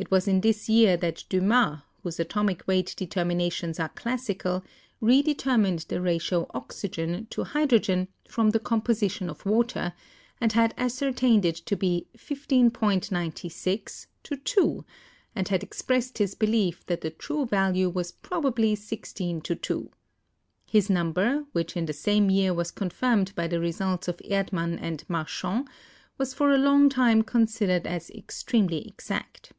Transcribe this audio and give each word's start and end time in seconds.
It 0.00 0.12
was 0.12 0.28
in 0.28 0.42
this 0.42 0.68
year 0.68 0.96
that 0.98 1.24
Dumas, 1.28 1.80
whose 2.04 2.20
atomic 2.20 2.64
weight 2.68 2.94
de 2.96 3.04
terminations 3.04 3.80
are 3.80 3.88
classical, 3.88 4.62
redetermined 5.02 5.88
the 5.88 6.00
ratio 6.00 6.48
oxygen: 6.54 7.26
hydrogen 7.36 8.06
from 8.28 8.50
the 8.50 8.60
composition 8.60 9.28
of 9.28 9.44
water, 9.44 9.94
and 10.40 10.52
had 10.52 10.76
ascer 10.76 11.12
tained 11.12 11.44
it 11.44 11.56
to 11.56 11.74
be 11.76 12.06
15.96:2, 12.16 14.84
and 15.34 15.48
had 15.48 15.64
expressed 15.64 16.18
his 16.18 16.36
belief 16.36 16.86
that 16.86 17.00
the 17.00 17.10
true 17.10 17.44
value 17.44 17.88
was 17.88 18.12
probably 18.12 18.76
16:2. 18.76 19.88
His 20.70 20.88
number, 20.88 21.44
which 21.50 21.76
in 21.76 21.86
the 21.86 21.92
same 21.92 22.30
year 22.30 22.54
was 22.54 22.70
confirmed 22.70 23.34
by 23.34 23.48
the 23.48 23.58
results 23.58 24.06
of 24.06 24.20
Erd 24.30 24.52
mann 24.52 24.78
and 24.78 25.02
Marchand, 25.08 25.66
was 26.18 26.34
for 26.34 26.52
a 26.52 26.56
long 26.58 26.88
time 26.88 27.22
considered 27.22 27.84
as 27.84 28.10
extremely 28.10 28.86
exact. 28.86 29.50